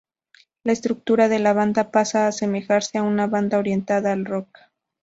La 0.63 0.73
estructura 0.73 1.27
de 1.29 1.37
la 1.37 1.53
banda 1.53 1.91
pasa 1.91 2.25
a 2.25 2.29
asemejarse 2.29 2.97
a 2.97 3.03
una 3.03 3.27
banda 3.27 3.59
orientada 3.59 4.11
al 4.11 4.25
rock. 4.25 4.49